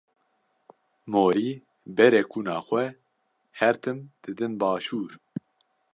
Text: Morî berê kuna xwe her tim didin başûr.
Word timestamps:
Morî 1.11 1.49
berê 1.95 2.23
kuna 2.31 2.57
xwe 2.67 2.85
her 3.59 3.75
tim 3.83 3.97
didin 4.23 4.53
başûr. 4.61 5.11